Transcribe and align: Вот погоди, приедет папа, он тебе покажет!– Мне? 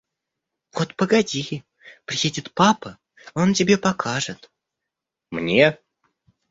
Вот 0.73 0.95
погоди, 0.95 1.63
приедет 2.05 2.51
папа, 2.55 2.97
он 3.35 3.53
тебе 3.53 3.77
покажет!– 3.77 4.49
Мне? 5.29 5.77